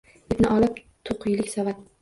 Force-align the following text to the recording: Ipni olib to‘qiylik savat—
Ipni 0.35 0.47
olib 0.55 0.81
to‘qiylik 1.11 1.55
savat— 1.57 1.83